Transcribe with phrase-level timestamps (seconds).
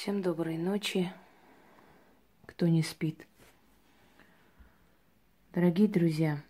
[0.00, 1.12] Всем доброй ночи,
[2.46, 3.26] кто не спит.
[5.52, 6.42] Дорогие друзья,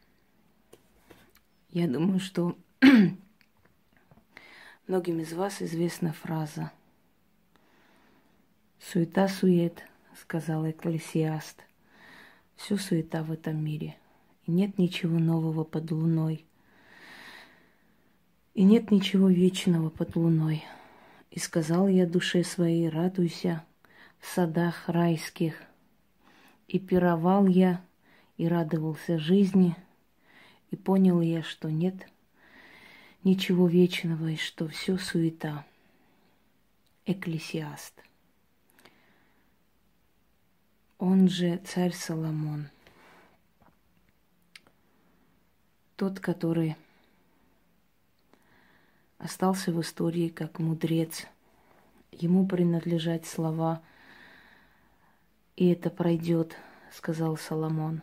[1.71, 2.57] я думаю, что
[4.87, 6.71] многим из вас известна фраза
[8.79, 9.83] «Суета-сует»,
[10.21, 11.61] сказал Экклесиаст.
[12.55, 13.97] Все суета в этом мире.
[14.47, 16.47] И нет ничего нового под луной.
[18.55, 20.65] И нет ничего вечного под луной.
[21.31, 23.65] И сказал я душе своей, радуйся
[24.19, 25.55] в садах райских.
[26.67, 27.81] И пировал я,
[28.37, 29.77] и радовался жизни,
[30.71, 32.07] и понял я, что нет
[33.25, 35.65] ничего вечного, и что все суета.
[37.07, 37.95] Экклесиаст.
[40.99, 42.69] Он же царь Соломон.
[45.97, 46.77] Тот, который
[49.21, 51.27] остался в истории как мудрец.
[52.11, 53.83] Ему принадлежат слова,
[55.57, 56.57] и это пройдет,
[56.93, 58.03] сказал Соломон.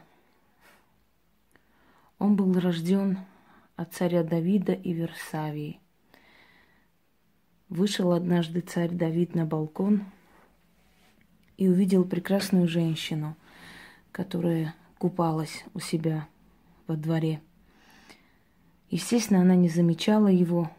[2.19, 3.19] Он был рожден
[3.75, 5.79] от царя Давида и Версавии.
[7.69, 10.05] Вышел однажды царь Давид на балкон
[11.57, 13.35] и увидел прекрасную женщину,
[14.11, 16.27] которая купалась у себя
[16.87, 17.41] во дворе.
[18.89, 20.71] Естественно, она не замечала его,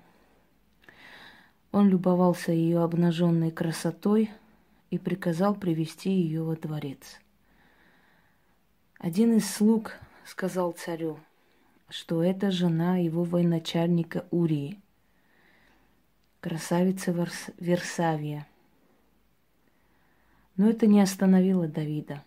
[1.78, 4.30] он любовался ее обнаженной красотой
[4.90, 7.20] и приказал привести ее во дворец.
[8.98, 9.92] Один из слуг
[10.24, 11.18] сказал царю,
[11.88, 14.80] что это жена его военачальника Урии,
[16.40, 17.14] красавица
[17.58, 18.46] Версавия.
[20.56, 22.24] Но это не остановило Давида.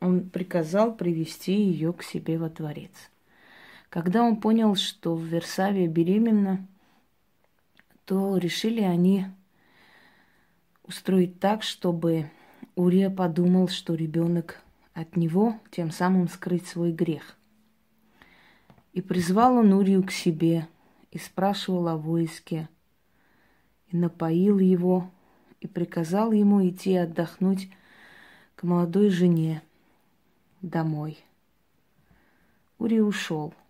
[0.00, 2.92] Он приказал привести ее к себе во дворец.
[3.90, 6.66] Когда он понял, что Версавия беременна,
[8.06, 9.26] то решили они
[10.84, 12.30] устроить так, чтобы
[12.76, 14.62] Урия подумал, что ребенок
[14.94, 17.36] от него, тем самым скрыть свой грех.
[18.92, 20.68] И призвал он Урию к себе
[21.10, 22.68] и спрашивал о войске,
[23.88, 25.10] и напоил его,
[25.60, 27.68] и приказал ему идти отдохнуть
[28.54, 29.62] к молодой жене
[30.62, 31.18] домой.
[32.78, 33.52] Урия ушел–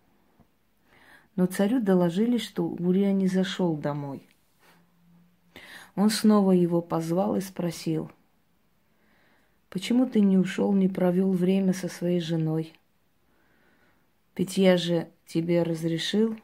[1.37, 4.27] но царю доложили, что Урия не зашел домой.
[5.97, 8.11] Он снова его позвал и спросил,
[9.71, 12.73] «Почему ты не ушел, не провел время со своей женой?
[14.35, 16.39] Ведь я же тебе разрешил,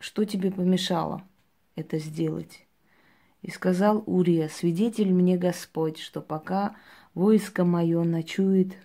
[0.00, 1.22] что тебе помешало
[1.76, 2.66] это сделать?»
[3.40, 6.74] И сказал Урия, «Свидетель мне Господь, что пока
[7.14, 8.76] войско мое ночует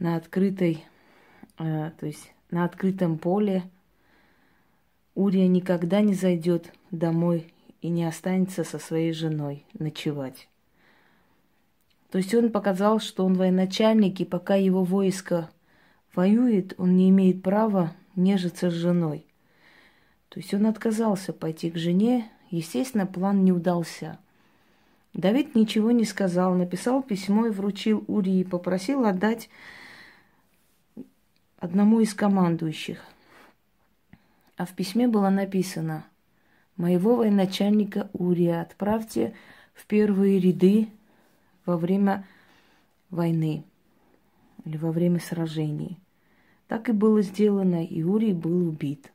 [0.00, 0.84] на открытой,
[1.60, 3.62] э, то есть на открытом поле,
[5.14, 10.48] Урия никогда не зайдет домой и не останется со своей женой ночевать.
[12.10, 15.50] То есть он показал, что он военачальник, и пока его войско
[16.14, 19.26] воюет, он не имеет права нежиться с женой.
[20.28, 24.18] То есть он отказался пойти к жене, естественно, план не удался.
[25.14, 29.48] Давид ничего не сказал, написал письмо и вручил Урии, попросил отдать
[31.58, 33.04] одному из командующих–
[34.60, 36.04] а в письме было написано
[36.80, 39.34] «Моего военачальника Урия отправьте
[39.74, 40.88] в первые ряды
[41.66, 42.26] во время
[43.10, 43.64] войны
[44.64, 45.98] или во время сражений».
[46.68, 49.12] Так и было сделано, и Урий был убит.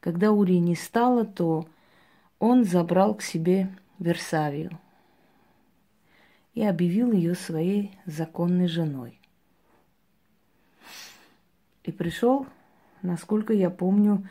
[0.00, 1.68] Когда Урии не стало, то
[2.40, 3.68] он забрал к себе
[4.00, 4.76] Версавию
[6.54, 9.20] и объявил ее своей законной женой.
[11.84, 12.46] И пришел,
[13.02, 14.26] насколько я помню,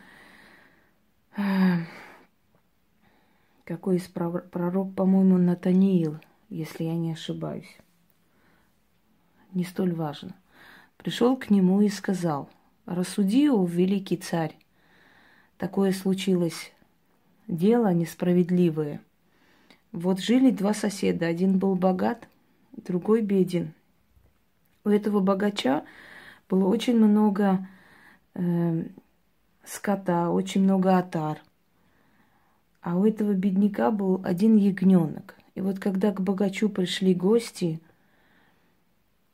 [3.70, 6.18] какой из пророк, по-моему, Натаниил,
[6.50, 7.78] если я не ошибаюсь.
[9.54, 10.36] Не столь важно.
[10.98, 12.50] Пришел к нему и сказал,
[12.88, 14.58] рассуди, о великий царь,
[15.60, 16.72] такое случилось
[17.48, 19.02] дело несправедливое.
[19.92, 22.28] Вот жили два соседа, один был богат,
[22.76, 23.76] другой беден.
[24.84, 25.86] У этого богача
[26.50, 27.68] было очень много
[28.34, 28.84] э,
[29.64, 31.40] скота, очень много отар.
[32.82, 35.36] А у этого бедняка был один ягненок.
[35.56, 37.82] И вот когда к богачу пришли гости,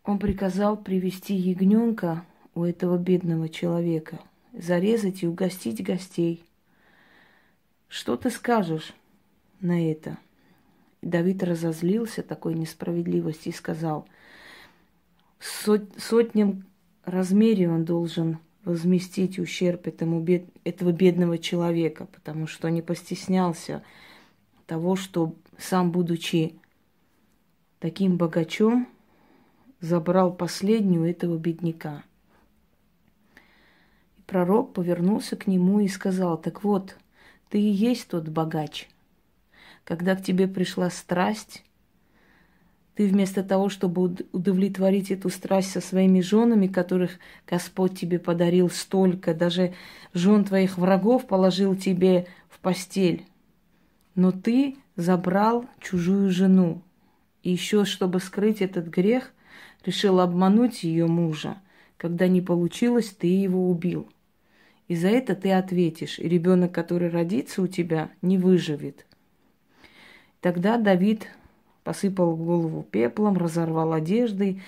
[0.03, 2.25] он приказал привести ягненка
[2.55, 4.19] у этого бедного человека,
[4.53, 6.43] зарезать и угостить гостей.
[7.87, 8.93] Что ты скажешь
[9.59, 10.17] на это?
[11.01, 14.07] Давид разозлился такой несправедливости и сказал,
[15.39, 16.65] сот, сотням
[17.03, 20.45] размере он должен возместить ущерб этому бед...
[20.63, 23.83] этого бедного человека, потому что не постеснялся
[24.65, 26.55] того, что сам, будучи
[27.79, 28.87] таким богачом
[29.79, 32.03] забрал последнюю этого бедняка.
[34.17, 36.97] И пророк повернулся к нему и сказал, так вот,
[37.49, 38.89] ты и есть тот богач.
[39.83, 41.64] Когда к тебе пришла страсть,
[42.95, 49.33] ты вместо того, чтобы удовлетворить эту страсть со своими женами, которых Господь тебе подарил столько,
[49.33, 49.73] даже
[50.13, 53.25] жен твоих врагов положил тебе в постель,
[54.15, 56.81] но ты забрал чужую жену.
[57.43, 59.33] И еще, чтобы скрыть этот грех,
[59.85, 61.57] решил обмануть ее мужа.
[61.97, 64.09] Когда не получилось, ты его убил.
[64.87, 69.05] И за это ты ответишь, и ребенок, который родится у тебя, не выживет.
[70.41, 71.27] Тогда Давид
[71.85, 74.59] посыпал голову пеплом, разорвал одежды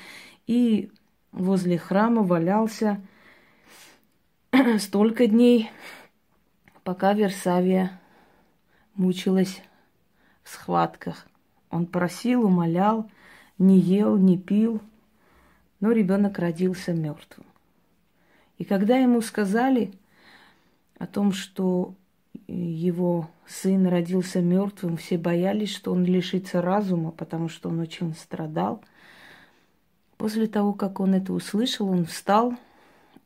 [0.46, 0.92] и
[1.32, 3.02] возле храма валялся
[4.78, 5.72] столько дней,
[6.84, 8.00] пока Версавия
[8.94, 9.64] мучилась
[10.44, 11.28] в схватках.
[11.72, 13.10] Он просил, умолял,
[13.58, 14.80] не ел, не пил,
[15.80, 17.48] но ребенок родился мертвым.
[18.60, 19.92] И когда ему сказали
[21.00, 21.96] о том, что
[22.48, 28.84] его сын родился мертвым, все боялись, что он лишится разума, потому что он очень страдал.
[30.18, 32.54] После того, как он это услышал, он встал,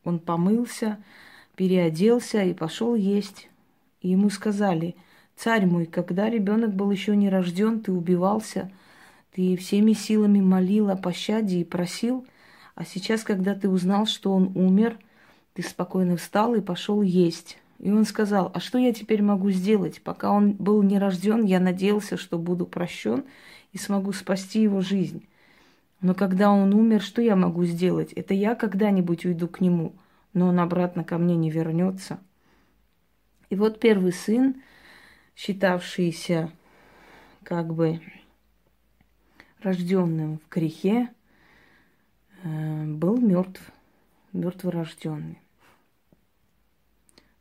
[0.04, 0.98] он помылся,
[1.56, 3.48] переоделся и пошел есть.
[4.00, 4.94] И ему сказали,
[5.36, 8.70] царь мой, когда ребенок был еще не рожден, ты убивался,
[9.32, 12.26] ты всеми силами молил о пощаде и просил,
[12.74, 14.98] а сейчас, когда ты узнал, что он умер,
[15.54, 17.58] ты спокойно встал и пошел есть.
[17.82, 20.00] И он сказал, а что я теперь могу сделать?
[20.02, 23.24] Пока он был не рожден, я надеялся, что буду прощен
[23.72, 25.26] и смогу спасти его жизнь.
[26.00, 28.12] Но когда он умер, что я могу сделать?
[28.12, 29.94] Это я когда-нибудь уйду к нему,
[30.32, 32.20] но он обратно ко мне не вернется.
[33.50, 34.62] И вот первый сын,
[35.34, 36.52] считавшийся
[37.42, 38.00] как бы
[39.60, 41.08] рожденным в грехе,
[42.44, 43.60] э, был мертв,
[44.32, 45.41] мертворожденный.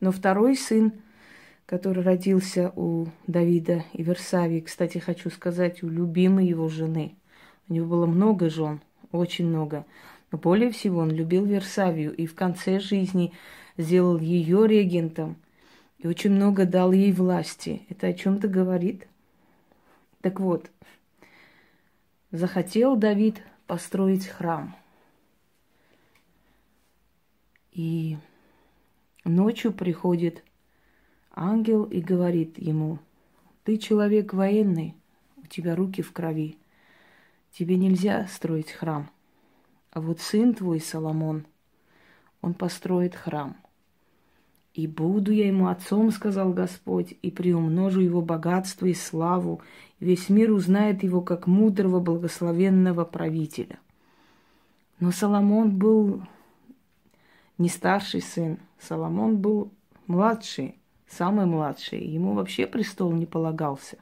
[0.01, 0.92] Но второй сын,
[1.65, 7.15] который родился у Давида и Версавии, кстати, хочу сказать, у любимой его жены.
[7.69, 8.81] У него было много жен,
[9.12, 9.86] очень много.
[10.31, 13.31] Но более всего он любил Версавию и в конце жизни
[13.77, 15.38] сделал ее регентом
[16.00, 17.83] и очень много дал ей власти.
[17.89, 19.07] Это о чем-то говорит.
[20.21, 20.71] Так вот,
[22.31, 24.75] захотел Давид построить храм.
[27.71, 28.18] И
[29.23, 30.44] Ночью приходит
[31.31, 32.97] ангел и говорит ему,
[33.63, 34.95] ты человек военный,
[35.38, 36.57] у тебя руки в крови,
[37.51, 39.12] тебе нельзя строить храм.
[39.91, 41.45] А вот сын твой, Соломон,
[42.41, 43.56] он построит храм.
[44.73, 49.62] И буду я ему отцом, сказал Господь, и приумножу его богатство и славу,
[50.00, 53.77] весь мир узнает его как мудрого, благословенного правителя.
[55.00, 56.23] Но Соломон был
[57.61, 58.57] не старший сын.
[58.79, 59.71] Соломон был
[60.07, 60.75] младший,
[61.07, 62.03] самый младший.
[62.03, 63.97] Ему вообще престол не полагался.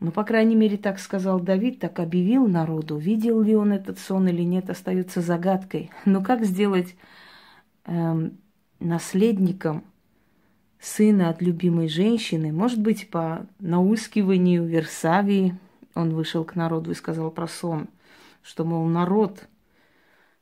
[0.00, 2.96] Ну, по крайней мере, так сказал Давид, так объявил народу.
[2.96, 5.90] Видел ли он этот сон или нет, остается загадкой.
[6.04, 6.94] Но как сделать
[7.84, 8.38] эм,
[8.78, 9.82] наследником
[10.78, 12.52] сына от любимой женщины?
[12.52, 15.58] Может быть, по наускиванию Версавии
[15.96, 17.88] он вышел к народу и сказал про сон,
[18.42, 19.48] что, мол, народ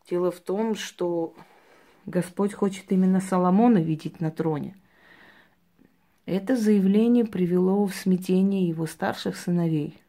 [0.09, 1.35] Дело в том, что
[2.07, 4.77] Господь хочет именно Соломона видеть на троне.
[6.27, 10.01] Это заявление привело в смятение его старших сыновей.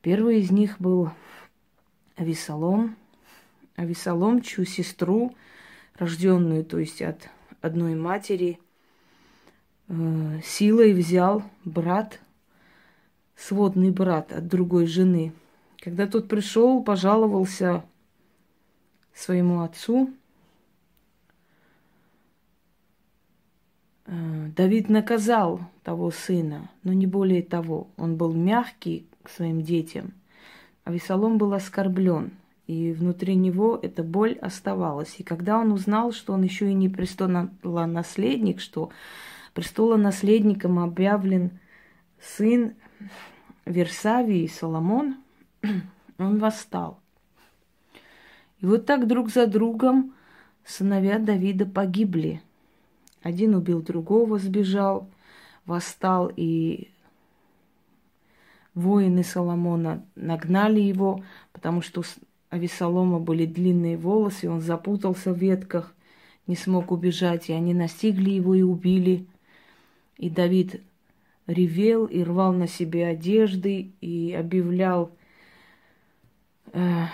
[0.00, 1.10] Первый из них был
[2.14, 2.96] Ависалом.
[3.74, 5.34] Ависалом, чью сестру,
[5.98, 7.28] рожденную, то есть от
[7.60, 8.60] одной матери,
[9.88, 12.20] э, силой взял брат,
[13.34, 15.32] сводный брат от другой жены.
[15.78, 17.84] Когда тот пришел, пожаловался
[19.16, 20.10] своему отцу.
[24.04, 27.88] Э, Давид наказал того сына, но не более того.
[27.96, 30.12] Он был мягкий к своим детям,
[30.84, 32.32] а Весолом был оскорблен,
[32.66, 35.14] и внутри него эта боль оставалась.
[35.18, 38.90] И когда он узнал, что он еще и не престолонаследник, что
[39.54, 41.58] престолонаследником объявлен
[42.20, 42.74] сын
[43.64, 45.16] Версавии Соломон,
[46.18, 47.00] он восстал.
[48.66, 50.12] И вот так друг за другом
[50.64, 52.42] сыновья Давида погибли.
[53.22, 55.08] Один убил другого, сбежал,
[55.66, 56.90] восстал, и
[58.74, 62.04] воины Соломона нагнали его, потому что у
[62.50, 65.94] Авесолома были длинные волосы, он запутался в ветках,
[66.48, 69.28] не смог убежать, и они настигли его и убили.
[70.16, 70.82] И Давид
[71.46, 75.12] ревел и рвал на себе одежды и объявлял,
[76.72, 77.04] э,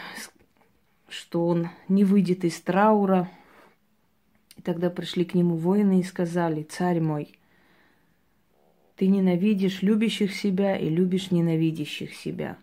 [1.13, 3.31] что он не выйдет из траура.
[4.57, 7.39] И тогда пришли к нему воины и сказали, царь мой,
[8.97, 12.57] ты ненавидишь любящих себя и любишь ненавидящих себя.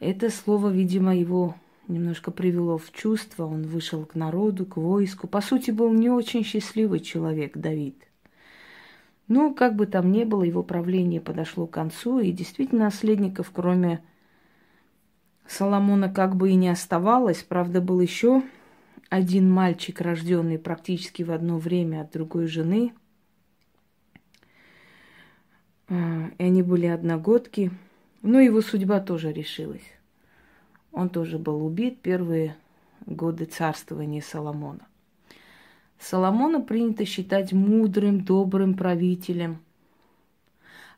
[0.00, 1.54] Это слово, видимо, его
[1.86, 3.46] немножко привело в чувство.
[3.46, 5.28] Он вышел к народу, к войску.
[5.28, 7.96] По сути, был не очень счастливый человек Давид.
[9.28, 14.02] Ну, как бы там ни было, его правление подошло к концу, и действительно наследников, кроме
[15.52, 17.42] Соломона, как бы и не оставалось.
[17.42, 18.42] Правда, был еще
[19.10, 22.94] один мальчик, рожденный практически в одно время от другой жены.
[25.88, 27.70] А, и они были одногодки.
[28.22, 29.84] Но его судьба тоже решилась.
[30.90, 32.56] Он тоже был убит первые
[33.04, 34.86] годы царствования Соломона.
[35.98, 39.58] Соломона принято считать мудрым, добрым правителем.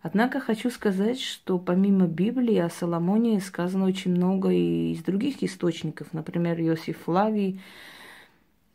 [0.05, 6.13] Однако хочу сказать, что помимо Библии о Соломоне сказано очень много и из других источников.
[6.13, 7.63] Например, Иосиф Флавий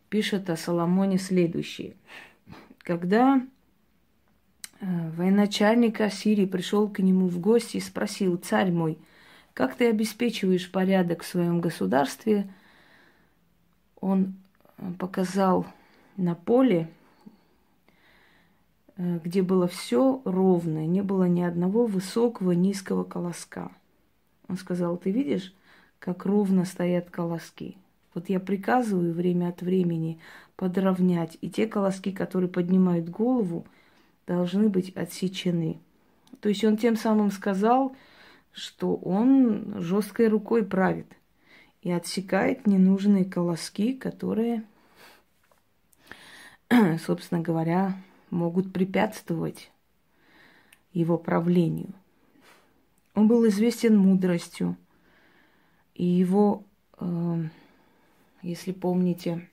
[0.10, 1.94] пишет о Соломоне следующее.
[2.80, 3.44] Когда
[4.82, 8.98] э, военачальник Ассирии пришел к нему в гости и спросил, «Царь мой,
[9.54, 12.50] как ты обеспечиваешь порядок в своем государстве?»
[14.02, 14.34] Он
[14.80, 15.68] э, показал
[16.18, 16.90] на поле,
[19.00, 23.72] где было все ровное, не было ни одного высокого, низкого колоска.
[24.50, 25.54] Он сказал, ты видишь,
[26.00, 27.78] как ровно стоят колоски.
[28.14, 30.20] Вот я приказываю время от времени
[30.58, 33.66] подровнять, и те колоски, которые поднимают голову,
[34.28, 35.80] должны быть отсечены.
[36.42, 37.96] То есть он тем самым сказал,
[38.52, 41.08] что он жесткой рукой правит
[41.82, 44.64] и отсекает ненужные колоски, которые,
[47.06, 47.96] собственно говоря,
[48.32, 49.72] могут препятствовать
[50.94, 51.94] его правлению.
[53.16, 54.78] Он был известен мудростью,
[55.94, 56.64] и его
[57.00, 57.44] э,
[58.42, 59.50] если помните,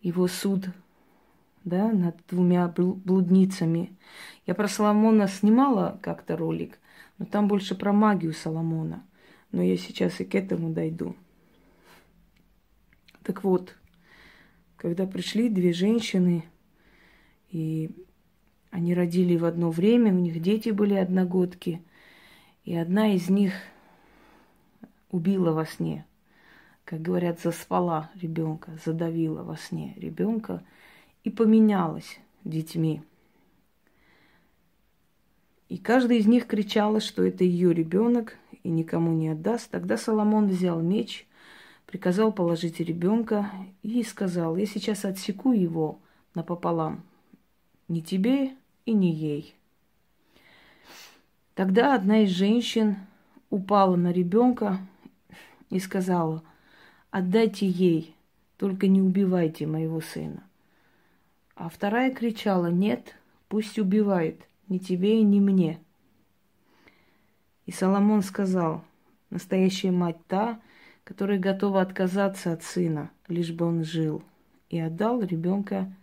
[0.00, 0.68] его суд
[1.64, 3.96] да, над двумя блудницами.
[4.46, 6.78] Я про Соломона снимала как-то ролик,
[7.18, 9.04] но там больше про магию Соломона.
[9.52, 11.14] Но я сейчас и к этому дойду.
[13.22, 13.76] Так вот,
[14.76, 16.44] когда пришли две женщины,
[17.52, 17.90] и
[18.70, 21.80] они родили в одно время, у них дети были одногодки,
[22.64, 23.52] и одна из них
[25.10, 26.04] убила во сне
[26.84, 30.62] как говорят, заспала ребенка, задавила во сне ребенка
[31.24, 33.02] и поменялась детьми.
[35.68, 39.70] И каждая из них кричала, что это ее ребенок и никому не отдаст.
[39.70, 41.26] Тогда Соломон взял меч,
[41.86, 43.50] приказал положить ребенка
[43.82, 45.98] и сказал, я сейчас отсеку его
[46.34, 47.04] напополам,
[47.88, 49.54] не тебе и не ей.
[51.54, 52.96] Тогда одна из женщин
[53.50, 54.78] упала на ребенка
[55.70, 56.42] и сказала,
[57.12, 58.16] Отдайте ей,
[58.56, 60.42] только не убивайте моего сына.
[61.54, 63.14] А вторая кричала, нет,
[63.48, 65.78] пусть убивает, ни тебе и ни мне.
[67.66, 68.82] И Соломон сказал,
[69.28, 70.58] настоящая мать та,
[71.04, 74.22] которая готова отказаться от сына, лишь бы он жил,
[74.70, 75.94] и отдал ребенка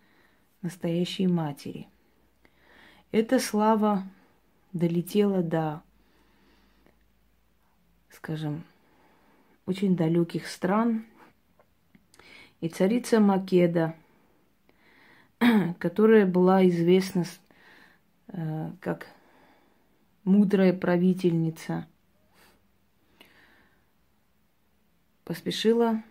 [0.61, 1.87] настоящей матери.
[3.11, 4.03] Эта слава
[4.73, 5.81] долетела до,
[8.11, 8.63] скажем,
[9.65, 11.05] очень далеких стран.
[12.61, 13.95] И царица Македа,
[15.79, 17.23] которая была известна
[18.27, 19.07] э, как
[20.23, 21.87] мудрая правительница,
[25.23, 26.03] поспешила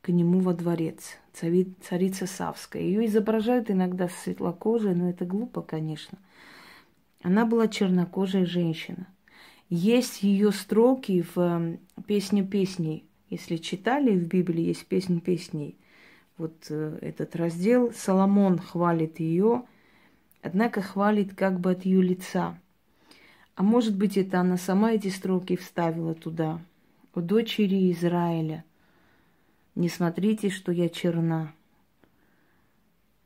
[0.00, 2.82] к нему во дворец, царица Савская.
[2.82, 6.18] Ее изображают иногда светлокожей, но это глупо, конечно.
[7.22, 9.08] Она была чернокожая женщина.
[9.68, 13.04] Есть ее строки в эм, песне песней.
[13.30, 15.76] Если читали в Библии, есть песня песней.
[16.38, 17.92] Вот э, этот раздел.
[17.92, 19.64] Соломон хвалит ее,
[20.42, 22.58] однако хвалит как бы от ее лица.
[23.56, 26.60] А может быть, это она сама эти строки вставила туда.
[27.14, 28.64] У дочери Израиля.
[29.76, 31.54] Не смотрите, что я черна.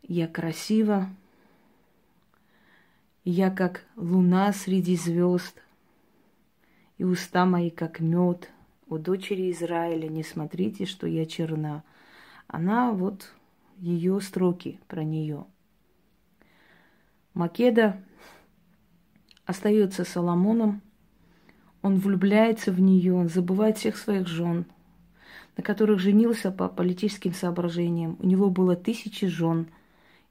[0.03, 1.09] Я красива.
[3.25, 5.63] Я как луна среди звезд–
[7.01, 8.51] и уста мои, как мед.
[8.87, 11.83] У дочери Израиля не смотрите, что я черна.
[12.47, 13.33] Она вот
[13.79, 15.47] ее строки про нее.
[17.33, 18.05] Македа
[19.47, 20.83] остается Соломоном,
[21.81, 24.67] он влюбляется в нее, он забывает всех своих жен,
[25.61, 28.17] на которых женился по политическим соображениям.
[28.19, 29.67] У него было тысячи жен,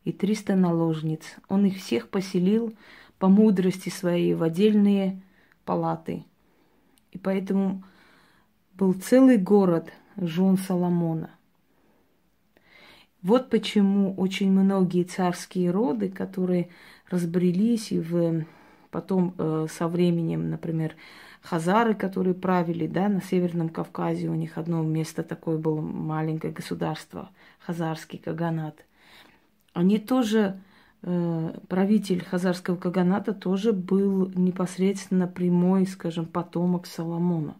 [0.03, 1.21] и триста наложниц.
[1.47, 2.73] Он их всех поселил
[3.19, 5.21] по мудрости своей в отдельные
[5.65, 6.25] палаты.
[7.11, 7.83] И поэтому
[8.73, 11.29] был целый город жен Соломона.
[13.21, 16.69] Вот почему очень многие царские роды, которые
[17.07, 18.47] разбрелись и в,
[18.89, 20.95] потом э, со временем, например,
[21.41, 27.29] хазары, которые правили да, на Северном Кавказе, у них одно место такое было, маленькое государство,
[27.59, 28.85] хазарский каганат.
[29.73, 30.59] Они тоже,
[31.01, 37.55] э, правитель хазарского каганата тоже был непосредственно прямой, скажем, потомок Соломона.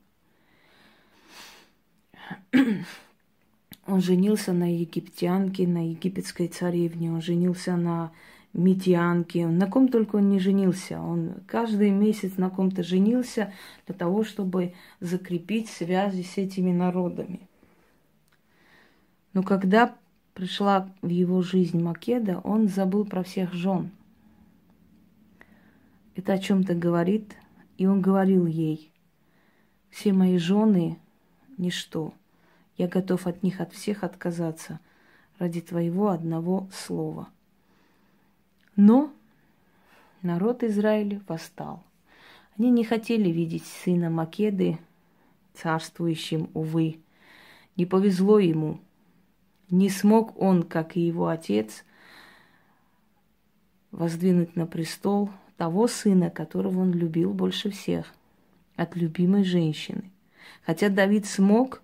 [3.87, 8.11] Он женился на египтянке, на египетской царевне, он женился на
[8.53, 10.99] медианке, на ком только он не женился.
[10.99, 13.53] Он каждый месяц на ком-то женился
[13.85, 17.41] для того, чтобы закрепить связи с этими народами.
[19.33, 19.95] Но когда
[20.33, 23.91] пришла в его жизнь Македа, он забыл про всех жен.
[26.15, 27.35] Это о чем-то говорит,
[27.77, 28.91] и он говорил ей,
[29.89, 30.97] все мои жены–
[31.57, 32.13] ничто.
[32.77, 34.79] Я готов от них от всех отказаться
[35.37, 37.29] ради твоего одного слова–
[38.79, 39.11] но
[40.21, 41.83] народ Израиля восстал.
[42.57, 44.79] Они не хотели видеть сына Македы
[45.53, 47.01] царствующим, увы.
[47.75, 48.79] Не повезло ему.
[49.69, 51.83] Не смог он, как и его отец,
[53.91, 58.13] воздвинуть на престол того сына, которого он любил больше всех,
[58.77, 60.09] от любимой женщины.
[60.65, 61.81] Хотя Давид смог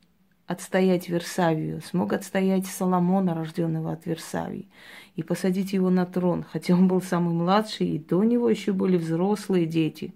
[0.47, 4.67] отстоять Версавию, смог отстоять Соломона, рожденного от Версавии,
[5.15, 8.97] и посадить его на трон, хотя он был самый младший, и до него еще были
[8.97, 10.13] взрослые дети.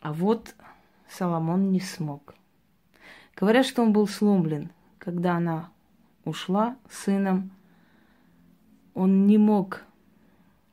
[0.00, 0.54] А вот
[1.08, 2.34] Соломон не смог.
[3.36, 5.70] Говорят, что он был сломлен, когда она
[6.24, 7.50] ушла с сыном.
[8.94, 9.84] Он не мог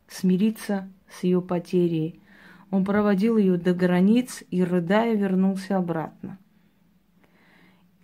[0.08, 2.20] смириться с ее потерей.
[2.72, 6.40] Он проводил ее до границ и, рыдая, вернулся обратно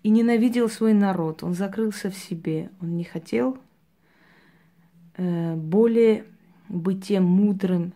[0.03, 1.43] и ненавидел свой народ.
[1.43, 2.69] Он закрылся в себе.
[2.81, 3.57] Он не хотел
[5.17, 6.25] э, более
[6.69, 7.93] быть тем мудрым,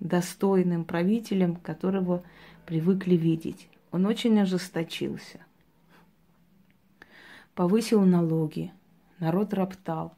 [0.00, 2.22] достойным правителем, которого
[2.66, 3.68] привыкли видеть.
[3.90, 5.40] Он очень ожесточился.
[7.54, 8.72] Повысил налоги.
[9.18, 10.14] Народ роптал.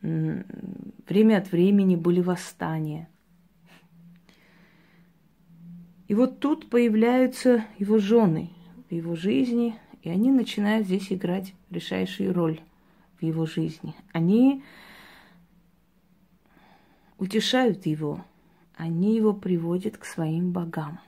[0.00, 3.08] Время от времени были восстания.
[6.08, 8.50] И вот тут появляются его жены
[8.88, 12.60] в его жизни, и они начинают здесь играть решающую роль
[13.18, 13.94] в его жизни.
[14.12, 14.62] Они
[17.18, 18.24] утешают его,
[18.76, 20.98] они его приводят к своим богам.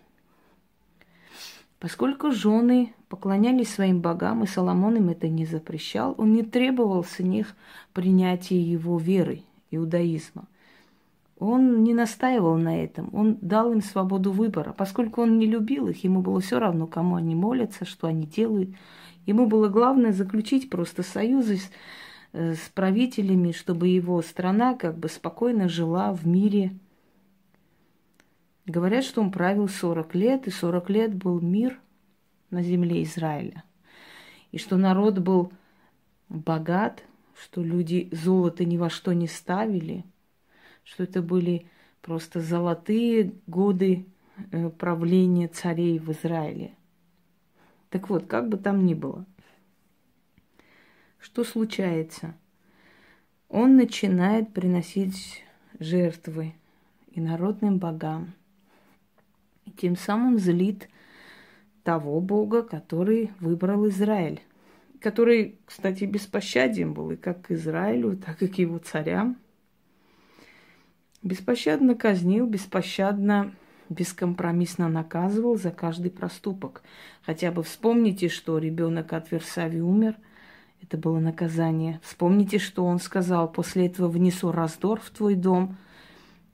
[1.80, 7.18] Поскольку жены поклонялись своим богам, и Соломон им это не запрещал, он не требовал с
[7.18, 7.54] них
[7.92, 10.46] принятия его веры, иудаизма.
[11.38, 14.73] Он не настаивал на этом, он дал им свободу выбора.
[14.73, 18.70] Поскольку он не любил их, ему было все равно, кому они молятся, что они делают.
[19.27, 21.70] Ему было главное заключить просто союзы с,
[22.33, 26.73] э, с правителями, чтобы его страна как бы спокойно жила в мире.
[28.66, 31.81] Говорят, что он правил 40 лет, и 40 лет был мир
[32.51, 33.64] на земле Израиля.
[34.53, 35.53] И что народ был
[36.29, 37.03] богат,
[37.37, 40.05] что люди золото ни во что не ставили–
[40.85, 41.66] что это были
[42.03, 44.07] просто золотые годы
[44.53, 46.75] э, правления царей в Израиле.
[47.88, 49.25] Так вот, как бы там ни было,
[51.18, 52.35] что случается?
[53.49, 55.42] Он начинает приносить
[55.79, 56.55] жертвы
[57.12, 58.35] инородным богам.
[59.64, 60.88] И тем самым злит
[61.85, 64.42] того Бога, который выбрал Израиль.
[65.01, 69.38] Который, кстати, беспощаден был и как к Израилю, так и к его царям–
[71.25, 73.55] Беспощадно казнил, беспощадно,
[73.89, 76.83] бескомпромиссно наказывал за каждый проступок.
[77.25, 80.17] Хотя бы вспомните, что ребенок от Версави умер.
[80.83, 81.99] Это было наказание.
[82.03, 85.79] Вспомните, что он сказал, после этого внесу раздор в твой дом.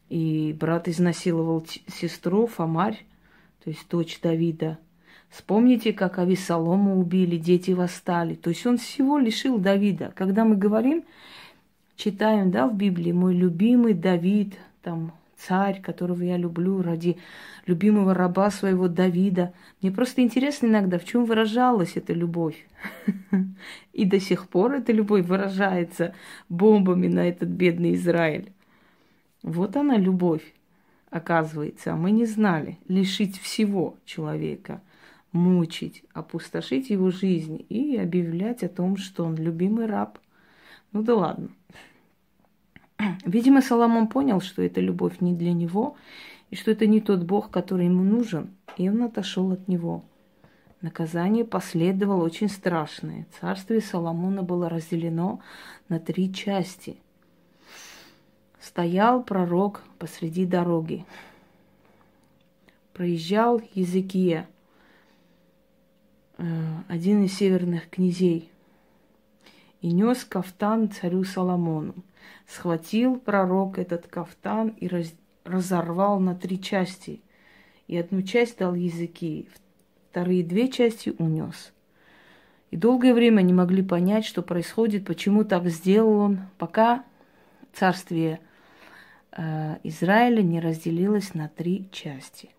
[0.09, 3.05] И брат изнасиловал сестру Фомарь,
[3.65, 4.79] то есть дочь Давида.
[5.31, 8.37] Вспомните, как Ависалома убили, дети восстали.
[8.37, 10.13] То есть он всего лишил Давида.
[10.15, 11.03] Когда мы говорим,
[12.01, 17.19] читаем, да, в Библии, мой любимый Давид, там, царь, которого я люблю ради
[17.67, 19.53] любимого раба своего Давида.
[19.81, 22.67] Мне просто интересно иногда, в чем выражалась эта любовь.
[23.93, 26.15] И до сих пор эта любовь выражается
[26.49, 28.53] бомбами на этот бедный Израиль.
[29.43, 30.55] Вот она любовь,
[31.11, 32.79] оказывается, а мы не знали.
[32.89, 34.81] Лишить всего человека,
[35.33, 40.19] мучить, опустошить его жизнь и объявлять о том, что он любимый раб.
[40.93, 41.49] Ну да ладно.
[43.25, 45.97] Видимо, Соломон понял, что эта любовь не для него,
[46.51, 50.05] и что это не тот Бог, который ему нужен, и он отошел от него.
[50.81, 53.27] Наказание последовало очень страшное.
[53.39, 55.41] Царствие Соломона было разделено
[55.89, 56.97] на три части.
[58.61, 61.05] Стоял пророк посреди дороги.
[62.95, 64.49] Проезжал Языкия,
[66.39, 66.45] э,
[66.89, 68.51] один из северных князей,
[69.81, 71.95] и нес кафтан царю Соломону.
[72.47, 75.13] Схватил пророк этот кафтан и раз,
[75.45, 77.21] разорвал на три части.
[77.87, 79.49] И одну часть дал языки,
[80.11, 81.73] вторые две части унес.
[82.71, 87.05] И долгое время не могли понять, что происходит, почему так сделал он, пока
[87.73, 88.41] царствие
[89.33, 92.51] э, Израиля не разделилось на три части.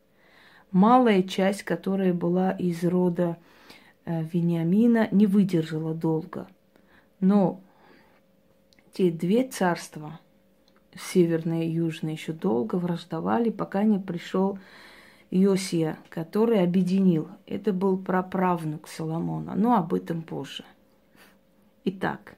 [0.72, 3.38] Малая часть, которая была из рода
[4.06, 6.48] э, Вениамина, не выдержала долго.
[7.20, 7.62] Но
[8.94, 10.20] те две царства,
[10.96, 14.60] северное и южное, еще долго враждовали, пока не пришел
[15.30, 17.30] Иосия, который объединил.
[17.46, 20.66] Это был праправнук Соломона, но об этом позже.
[21.86, 22.36] Итак,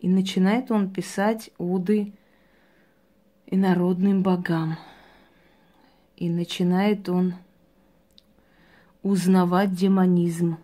[0.00, 2.12] и начинает он писать оды
[3.46, 4.76] инородным богам.
[6.16, 7.34] И начинает он
[9.02, 10.58] узнавать демонизм.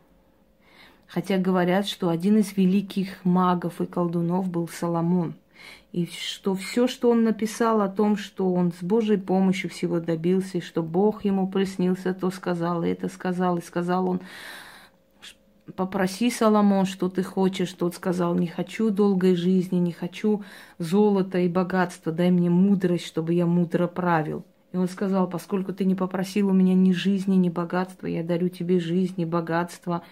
[1.11, 5.35] Хотя говорят, что один из великих магов и колдунов был Соломон–
[5.93, 10.59] и что все, что он написал о том, что он с Божьей помощью всего добился,
[10.59, 14.21] и что Бог ему приснился, то сказал, и это сказал, и сказал он,
[15.75, 17.73] попроси, Соломон, что ты хочешь.
[17.73, 20.45] Тот сказал, не хочу долгой жизни, не хочу
[20.79, 24.45] золота и богатства, дай мне мудрость, чтобы я мудро правил.
[24.73, 28.49] И он сказал, поскольку ты не попросил у меня ни жизни, ни богатства, я дарю
[28.49, 30.03] тебе жизнь и богатство,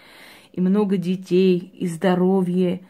[0.53, 2.81] и много детей, и здоровье,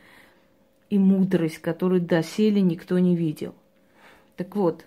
[0.89, 3.53] и мудрость, которую доселе никто не видел.
[4.35, 4.85] Так вот,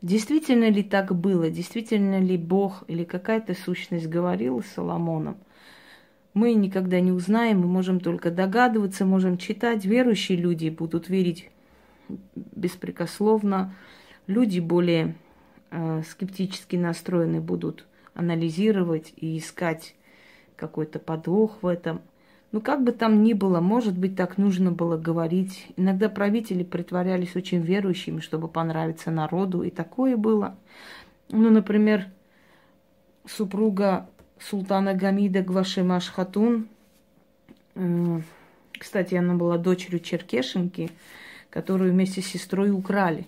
[0.00, 5.36] действительно ли так было, действительно ли Бог или какая-то сущность говорила с Соломоном,
[6.34, 9.84] мы никогда не узнаем, мы можем только догадываться, можем читать.
[9.84, 11.50] Верующие люди будут верить
[12.34, 13.74] беспрекословно,
[14.26, 15.14] люди более
[15.70, 19.94] э, скептически настроены будут анализировать и искать
[20.56, 22.00] какой-то подвох в этом–
[22.52, 25.68] ну, как бы там ни было, может быть, так нужно было говорить.
[25.78, 30.54] Иногда правители притворялись очень верующими, чтобы понравиться народу, и такое было.
[31.30, 32.08] Ну, например,
[33.26, 34.06] супруга
[34.38, 36.68] султана Гамида Гвашемаш Хатун,
[37.74, 38.20] э,
[38.72, 40.90] кстати, она была дочерью Черкешенки,
[41.48, 43.26] которую вместе с сестрой украли.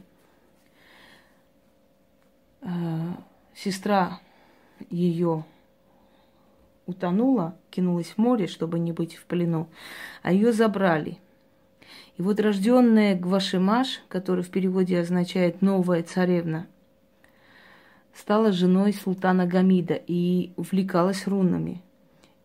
[2.60, 2.68] Э,
[3.54, 4.20] сестра
[4.90, 5.44] ее
[6.86, 9.68] утонула, кинулась в море, чтобы не быть в плену,
[10.22, 11.18] а ее забрали.
[12.16, 16.66] И вот рожденная Гвашимаш, который в переводе означает «новая царевна»,
[18.14, 21.82] стала женой султана Гамида и увлекалась рунами.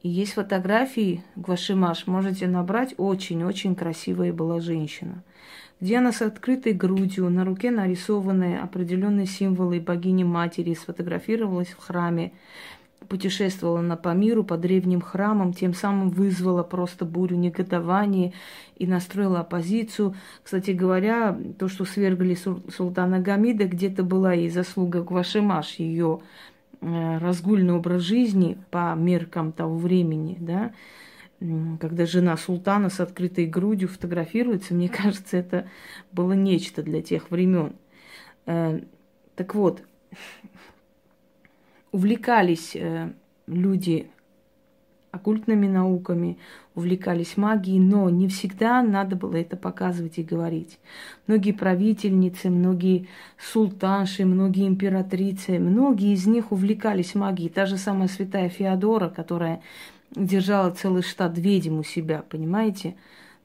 [0.01, 5.23] И есть фотографии Гвашимаш, можете набрать, очень-очень красивая была женщина,
[5.81, 12.33] где она с открытой грудью, на руке нарисованные определенные символы богини-матери, сфотографировалась в храме,
[13.07, 14.13] путешествовала на по
[14.43, 18.33] по древним храмам, тем самым вызвала просто бурю негодования
[18.77, 20.15] и настроила оппозицию.
[20.43, 22.35] Кстати говоря, то, что свергли
[22.75, 26.19] султана Гамида, где-то была и заслуга Гвашемаш, ее
[26.81, 30.71] э, разгульный образ жизни по меркам того времени, да,
[31.79, 35.67] когда жена султана с открытой грудью фотографируется, мне кажется, это
[36.11, 37.73] было нечто для тех времен.
[38.45, 38.81] Э,
[39.35, 39.83] так вот,
[41.91, 43.13] увлекались э,
[43.47, 44.09] люди
[45.11, 46.37] оккультными науками,
[46.75, 50.77] увлекались магией, но не всегда надо было это показывать и говорить.
[51.25, 57.49] Многие правительницы, многие султанши, многие императрицы, многие из них увлекались магией.
[57.49, 59.61] Та же самая святая Феодора, которая
[60.15, 62.95] держала целый штат ведьм у себя, понимаете?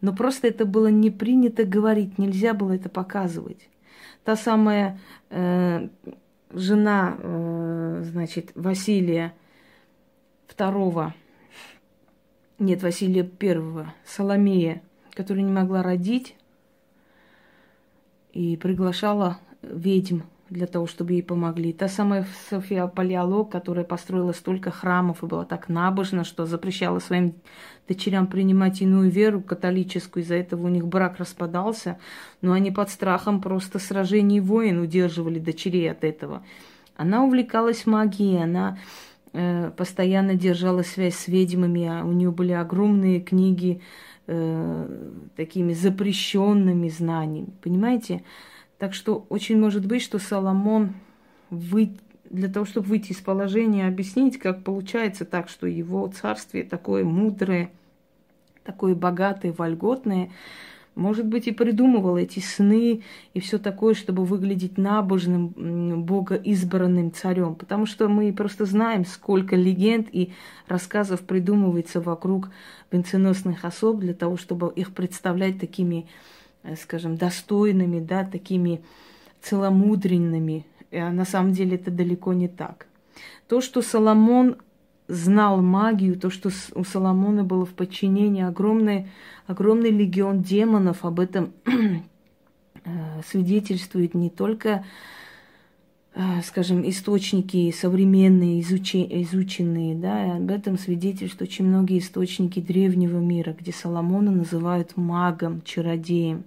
[0.00, 3.68] Но просто это было не принято говорить, нельзя было это показывать.
[4.24, 4.98] Та самая
[5.30, 5.88] э,
[6.50, 9.34] жена, э, значит, Василия
[10.56, 11.12] II,
[12.58, 16.36] нет, Василия I, Соломея, которая не могла родить
[18.32, 20.20] и приглашала ведьм
[20.54, 21.72] для того, чтобы ей помогли.
[21.72, 27.34] Та самая София Палеолог, которая построила столько храмов и была так набожна, что запрещала своим
[27.88, 31.98] дочерям принимать иную веру, католическую, из-за этого у них брак распадался,
[32.40, 36.42] но они под страхом просто сражений воин удерживали дочерей от этого.
[36.96, 38.78] Она увлекалась магией, она
[39.32, 43.82] э, постоянно держала связь с ведьмами, а у нее были огромные книги
[44.28, 44.88] э,
[45.36, 47.48] такими запрещенными знаниями.
[47.62, 48.22] Понимаете?
[48.78, 50.94] Так что очень может быть, что Соломон
[51.50, 51.96] вы,
[52.30, 57.70] для того, чтобы выйти из положения, объяснить, как получается так, что его царствие такое мудрое,
[58.64, 60.30] такое богатое, вольготное,
[60.94, 67.56] может быть, и придумывал эти сны и все такое, чтобы выглядеть набожным, богоизбранным царем.
[67.56, 70.32] Потому что мы просто знаем, сколько легенд и
[70.68, 72.50] рассказов придумывается вокруг
[72.92, 76.06] венценосных особ для того, чтобы их представлять такими,
[76.80, 78.82] скажем, достойными, да, такими
[79.42, 80.66] целомудренными.
[80.92, 82.86] А на самом деле это далеко не так.
[83.48, 84.56] То, что Соломон
[85.08, 89.08] знал магию, то, что у Соломона было в подчинении огромный,
[89.46, 92.90] огромный легион демонов, об этом э,
[93.28, 94.84] свидетельствует не только,
[96.14, 103.72] э, скажем, источники современные, изученные, да, об этом свидетельствуют очень многие источники древнего мира, где
[103.72, 106.44] Соломона называют магом, чародеем.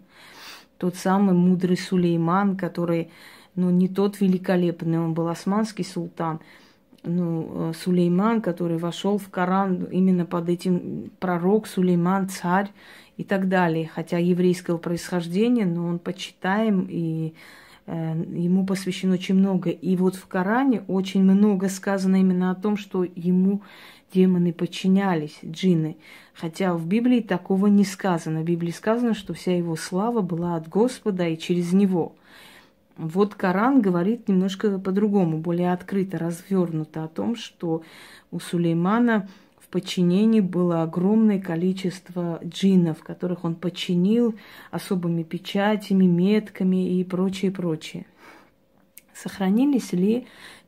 [0.78, 3.10] Тот самый мудрый Сулейман, который,
[3.56, 6.40] ну, не тот великолепный, он был османский султан–
[7.08, 12.72] ну, э, Сулейман, который вошел в Коран именно под этим пророк Сулейман, царь
[13.18, 13.90] и так далее.
[13.94, 17.34] Хотя еврейского происхождения, но он почитаем и
[17.86, 19.70] э, ему посвящено очень много.
[19.70, 23.62] И вот в Коране очень много сказано именно о том, что ему
[24.14, 25.98] демоны подчинялись, джинны.
[26.34, 28.42] Хотя в Библии такого не сказано.
[28.42, 32.16] В Библии сказано, что вся его слава была от Господа и через него–
[32.98, 37.84] вот Коран говорит немножко по-другому, более открыто, развернуто о том, что
[38.32, 44.36] у Сулеймана в подчинении было огромное количество джиннов, которых он подчинил
[44.72, 48.08] особыми печатями, метками и прочее, прочее.
[49.14, 50.26] Сохранились ли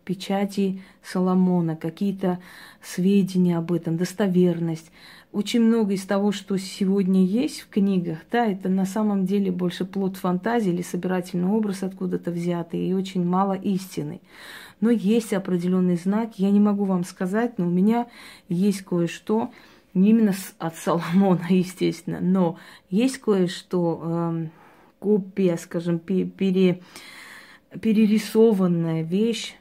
[0.10, 2.40] печати Соломона, какие-то
[2.82, 4.92] сведения об этом, достоверность?
[5.32, 9.86] очень много из того, что сегодня есть в книгах, да, это на самом деле больше
[9.86, 14.22] плод фантазии или собирательный образ откуда-то взятый, и очень мало истины.
[14.82, 18.08] Но есть определенный знак, я не могу вам сказать, но у меня
[18.48, 19.52] есть кое-что,
[19.94, 22.58] не именно от Соломона, естественно, но
[22.90, 24.48] есть кое-что, э,
[24.98, 26.82] копия, скажем, пере,
[27.80, 29.56] перерисованная вещь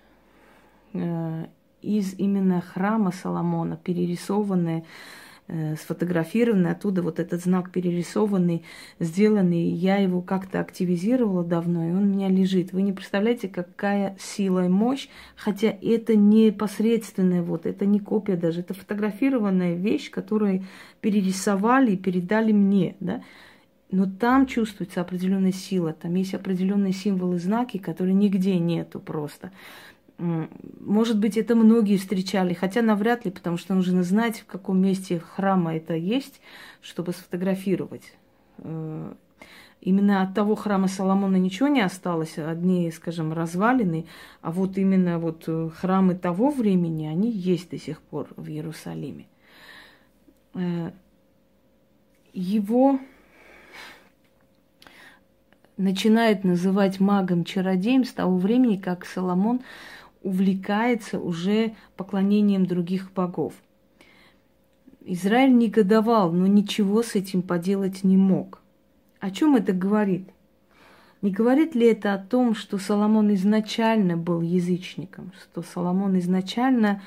[1.82, 4.84] из именно храма Соломона, перерисованная
[5.50, 8.64] Э, сфотографированный, оттуда вот этот знак перерисованный,
[9.00, 9.70] сделанный.
[9.70, 12.74] Я его как-то активизировала давно, и он у меня лежит.
[12.74, 18.36] Вы не представляете, какая сила и мощь, хотя это не посредственная, вот, это не копия
[18.36, 20.64] даже, это фотографированная вещь, которую
[21.00, 23.22] перерисовали и передали мне, да.
[23.90, 29.50] Но там чувствуется определенная сила, там есть определенные символы, знаки, которые нигде нету просто.
[30.18, 35.20] Может быть, это многие встречали, хотя навряд ли, потому что нужно знать, в каком месте
[35.20, 36.40] храма это есть,
[36.80, 38.14] чтобы сфотографировать.
[38.58, 39.14] Э,
[39.80, 44.06] именно от того храма Соломона ничего не осталось, одни, скажем, развалины,
[44.42, 49.26] а вот именно вот э, храмы того времени, они есть до сих пор в Иерусалиме.
[50.54, 50.90] Э,
[52.32, 52.98] его
[55.76, 59.60] начинают называть магом-чародеем с того времени, как Соломон
[60.28, 63.54] увлекается уже поклонением других богов.
[65.04, 68.60] Израиль негодовал, но ничего с этим поделать не мог.
[69.20, 70.28] О чем это говорит?
[71.22, 77.02] Не говорит ли это о том, что Соломон изначально был язычником, что Соломон изначально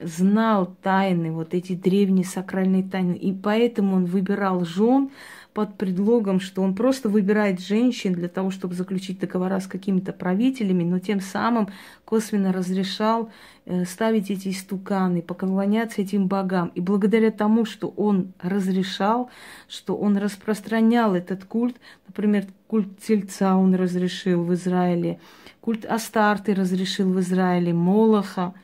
[0.00, 5.10] знал тайны, вот эти древние сакральные тайны, и поэтому он выбирал жен,
[5.54, 10.82] под предлогом, что он просто выбирает женщин для того, чтобы заключить договора с какими-то правителями,
[10.82, 11.68] но тем самым
[12.04, 13.30] косвенно разрешал
[13.66, 16.72] э, ставить эти истуканы, поклоняться этим богам.
[16.74, 19.30] И благодаря тому, что он разрешал,
[19.68, 25.20] что он распространял этот культ, например, культ Тельца он разрешил в Израиле,
[25.60, 28.54] культ Астарты разрешил в Израиле, Молоха.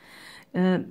[0.55, 0.85] Э,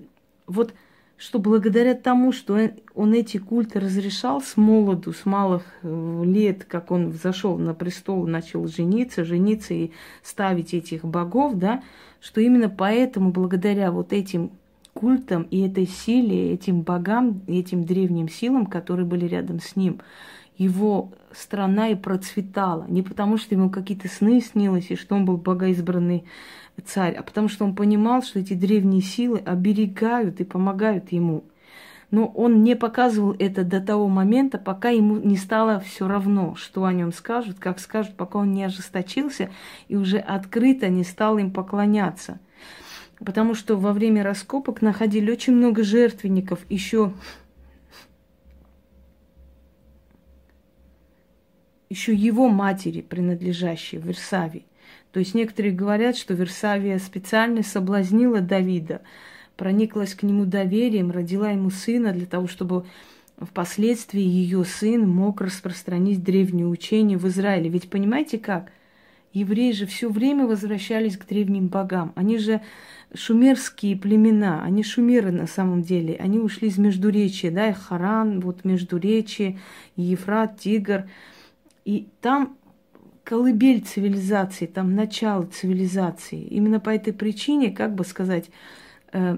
[0.46, 0.74] вот–
[1.18, 2.60] что благодаря тому, что
[2.94, 8.28] он эти культы разрешал с молоду, с малых э, лет, как он зашел на престол,
[8.28, 11.82] начал жениться, жениться и ставить этих богов, да,
[12.22, 14.52] что именно поэтому, благодаря вот этим
[14.94, 20.02] культам и этой силе, этим богам, этим древним силам, которые были рядом с ним,
[20.58, 22.86] его страна и процветала.
[22.88, 26.26] Не потому, что ему какие-то сны снилось, и что он был богоизбранный
[26.86, 31.44] царь, а потому что он понимал, что эти древние силы оберегают и помогают ему.
[32.10, 36.86] Но он не показывал это до того момента, пока ему не стало все равно, что
[36.86, 39.50] о нем скажут, как скажут, пока он не ожесточился
[39.90, 42.40] и уже открыто не стал им поклоняться.
[43.20, 47.12] Потому что во время раскопок находили очень много жертвенников еще
[51.90, 54.66] еще его матери принадлежащей, Версавии.
[55.12, 59.02] То есть некоторые говорят, что Версавия специально соблазнила Давида,
[59.56, 62.86] прониклась к нему доверием, родила ему сына для того, чтобы
[63.40, 67.70] впоследствии ее сын мог распространить древнее учение в Израиле.
[67.70, 68.72] Ведь понимаете как?
[69.34, 72.14] Евреи же все время возвращались к древним богам.
[72.16, 72.62] Они же
[73.14, 76.16] шумерские племена, они шумеры на самом деле.
[76.16, 79.60] Они ушли из Междуречия, да, и Харан, вот Междуречие,
[79.96, 81.08] Ефрат, Тигр.
[81.88, 82.58] И там
[83.24, 86.42] колыбель цивилизации, там начало цивилизации.
[86.42, 88.50] Именно по этой причине, как бы сказать,
[89.14, 89.38] э,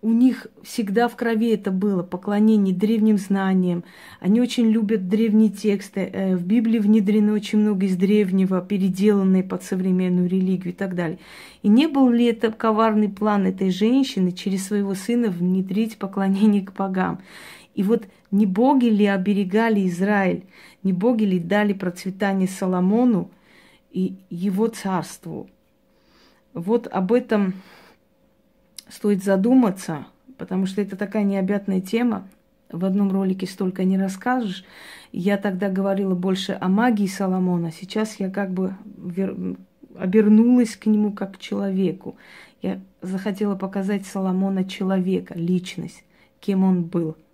[0.00, 3.82] у них всегда в крови это было, поклонение древним знаниям.
[4.20, 6.08] Они очень любят древние тексты.
[6.12, 11.18] Э, в Библии внедрено очень много из древнего, переделанные под современную религию и так далее.
[11.64, 16.72] И не был ли это коварный план этой женщины через своего сына внедрить поклонение к
[16.72, 17.18] богам?
[17.74, 20.44] И вот не боги ли оберегали Израиль,
[20.82, 23.30] не боги ли дали процветание Соломону
[23.92, 25.48] и его царству?
[26.52, 27.54] Вот об этом
[28.88, 30.06] стоит задуматься,
[30.36, 32.26] потому что это такая необъятная тема.
[32.70, 34.64] В одном ролике столько не расскажешь.
[35.12, 37.72] Я тогда говорила больше о магии Соломона.
[37.72, 39.56] Сейчас я как бы вер...
[39.96, 42.16] обернулась к нему как к человеку.
[42.62, 46.04] Я захотела показать Соломона человека, личность,
[46.40, 47.16] кем он был–